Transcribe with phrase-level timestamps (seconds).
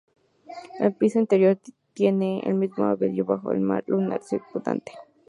[0.79, 1.59] El piso interior
[1.93, 4.93] tiene el mismo albedo bajo que el mar lunar circundante.